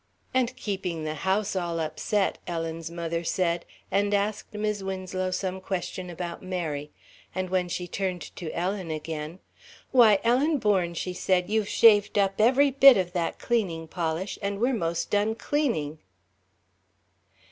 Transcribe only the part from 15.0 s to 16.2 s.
done cleaning."